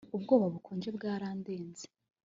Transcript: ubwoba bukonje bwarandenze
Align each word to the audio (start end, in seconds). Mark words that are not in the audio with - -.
ubwoba 0.17 0.45
bukonje 0.53 0.87
bwarandenze 0.97 1.85